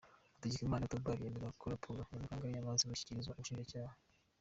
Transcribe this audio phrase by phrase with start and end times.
[0.35, 3.95] Hategekimana Theobald yemeje ko raporo ya Muganga yamaze gushyikirizwa ubushinjacyaha.